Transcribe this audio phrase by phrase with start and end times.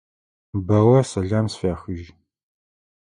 [0.65, 2.07] Бэллэ сэлам сфяхыжь.